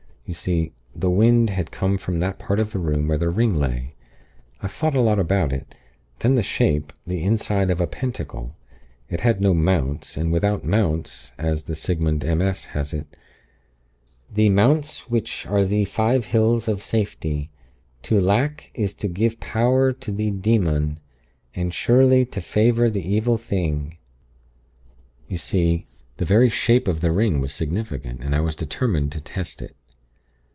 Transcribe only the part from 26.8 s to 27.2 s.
of the